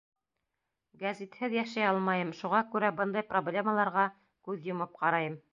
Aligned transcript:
Гәзитһеҙ 1.01 1.57
йәшәй 1.57 1.85
алмайым, 1.89 2.33
шуға 2.39 2.63
күрә 2.73 2.91
бындай 3.03 3.29
проблемаларға 3.35 4.09
күҙ 4.49 4.69
йомоп 4.73 4.99
ҡарайым. 5.05 5.43